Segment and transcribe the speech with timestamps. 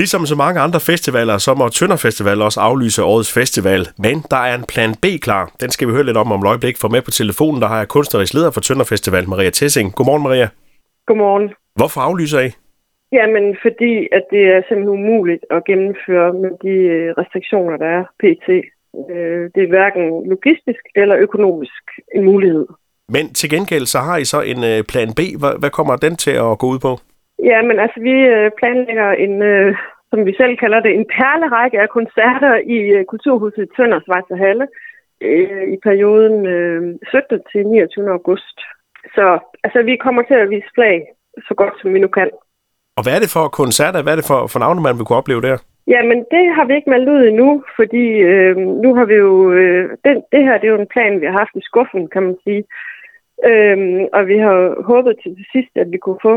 [0.00, 3.80] Ligesom så mange andre festivaler, så må Tønder Festival også aflyse årets festival.
[3.98, 5.44] Men der er en plan B klar.
[5.62, 6.76] Den skal vi høre lidt om om et øjeblik.
[6.80, 9.94] For med på telefonen, der har jeg kunstnerisk leder for Tønder Festival, Maria Tessing.
[9.94, 10.48] Godmorgen, Maria.
[11.06, 11.50] Godmorgen.
[11.74, 12.50] Hvorfor aflyser I?
[13.12, 18.04] Jamen, fordi at det er simpelthen umuligt at gennemføre med de øh, restriktioner, der er
[18.22, 18.48] pt.
[19.12, 21.82] Øh, Det er hverken logistisk eller økonomisk
[22.14, 22.66] en mulighed.
[23.08, 25.20] Men til gengæld, så har I så en øh, plan B.
[25.40, 26.98] Hvad, hvad kommer den til at gå ud på?
[27.44, 29.76] Ja, men altså, vi øh, planlægger en, øh,
[30.10, 34.66] som vi selv kalder det, en perlerække af koncerter i øh, Kulturhuset Tønder Schweizer Halle
[35.74, 37.40] i perioden øh, 17.
[37.52, 38.10] til 29.
[38.10, 38.58] august.
[39.14, 41.06] Så altså, vi kommer til at vise flag
[41.48, 42.30] så godt, som vi nu kan.
[42.96, 44.02] Og hvad er det for koncerter?
[44.02, 45.58] Hvad er det for, for navne, man vil kunne opleve der?
[45.94, 49.52] Jamen, det har vi ikke meldt ud endnu, fordi øh, nu har vi jo...
[49.52, 52.22] Øh, den, det her det er jo en plan, vi har haft i skuffen, kan
[52.22, 52.64] man sige.
[53.50, 53.78] Øh,
[54.16, 56.34] og vi har håbet til det sidste, at vi kunne få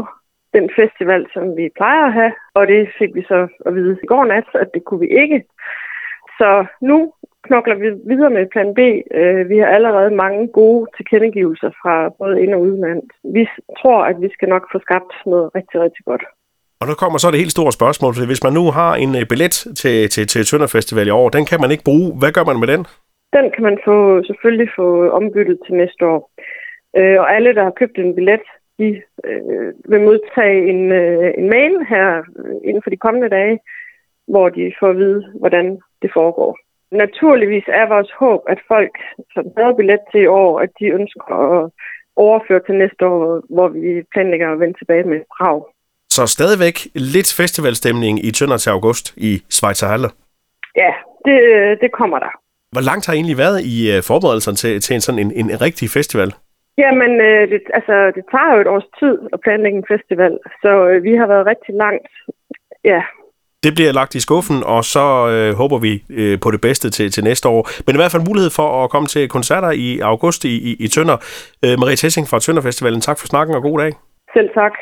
[0.54, 2.34] den festival, som vi plejer at have.
[2.54, 5.44] Og det fik vi så at vide i går nat, at det kunne vi ikke.
[6.40, 7.14] Så nu
[7.48, 8.80] knokler vi videre med plan B.
[9.20, 13.02] Øh, vi har allerede mange gode tilkendegivelser fra både ind- og udland.
[13.24, 13.44] Vi
[13.82, 16.24] tror, at vi skal nok få skabt noget rigtig, rigtig godt.
[16.82, 19.26] Og nu kommer så det helt store spørgsmål, for hvis man nu har en øh,
[19.32, 22.08] billet til, til, til Tønder Festival i år, den kan man ikke bruge.
[22.20, 22.82] Hvad gør man med den?
[23.38, 26.22] Den kan man få, selvfølgelig få ombyttet til næste år.
[26.98, 28.46] Øh, og alle, der har købt en billet,
[28.80, 28.90] de
[29.30, 32.08] øh, vil modtage en, øh, en mail her
[32.40, 33.60] øh, inden for de kommende dage,
[34.28, 35.66] hvor de får at vide, hvordan
[36.02, 36.52] det foregår.
[36.92, 38.96] Naturligvis er vores håb, at folk,
[39.34, 41.72] som havde billet til i år, at de ønsker at
[42.16, 45.62] overføre til næste år, hvor vi planlægger at vende tilbage med Prag.
[46.10, 50.10] Så stadigvæk lidt festivalstemning i Tønder til august i Schweizer Halle.
[50.76, 50.92] Ja,
[51.26, 51.38] det,
[51.82, 52.34] det kommer der.
[52.72, 55.62] Hvor langt har I egentlig været i øh, forberedelserne til, til en sådan en, en
[55.62, 56.32] rigtig festival?
[56.82, 60.72] Jamen, øh, det, altså, det tager jo et års tid at planlægge en festival, så
[60.90, 62.08] øh, vi har været rigtig langt.
[62.92, 63.02] Ja,
[63.64, 67.12] Det bliver lagt i skuffen, og så øh, håber vi øh, på det bedste til,
[67.12, 67.62] til næste år.
[67.86, 70.88] Men i hvert fald mulighed for at komme til koncerter i august i, i, i
[70.88, 71.18] Tønder.
[71.66, 73.92] Øh, Marie Tessing fra Tønder Festivalen, tak for snakken og god dag.
[74.36, 74.74] selv tak.